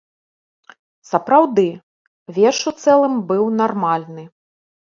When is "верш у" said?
2.39-2.75